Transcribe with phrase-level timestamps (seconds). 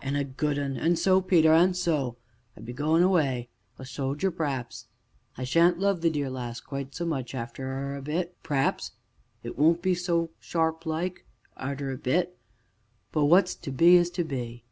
[0.00, 0.74] an' a good un.
[0.78, 2.16] An' so Peter, an' so
[2.56, 4.86] I be goin' away a sojer p'r'aps
[5.36, 8.92] I shan't love the dear lass quite so much arter a bit p'r'aps
[9.42, 11.26] it won't be quite so sharp like,
[11.58, 12.38] arter a bit,
[13.12, 14.64] but what's to be is to be.